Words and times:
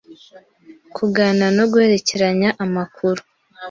kuganira 0.95 1.49
no 1.57 1.65
guhererekanya 1.71 2.49
amakuru 2.63 3.21